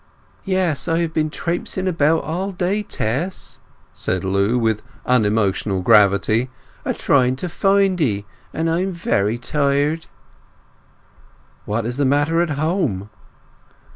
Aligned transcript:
"Yes, 0.45 0.87
I 0.87 0.97
have 1.01 1.13
been 1.13 1.29
traipsing 1.29 1.87
about 1.87 2.23
all 2.23 2.51
day, 2.51 2.81
Tess," 2.81 3.59
said 3.93 4.23
Lu, 4.23 4.57
with 4.57 4.81
unemotional 5.05 5.83
gravity, 5.83 6.49
"a 6.83 6.91
trying 6.91 7.35
to 7.35 7.47
find 7.47 8.01
'ee; 8.01 8.25
and 8.51 8.67
I'm 8.67 8.93
very 8.93 9.37
tired." 9.37 10.07
"What 11.65 11.85
is 11.85 11.97
the 11.97 12.05
matter 12.05 12.41
at 12.41 12.49
home?" 12.57 13.11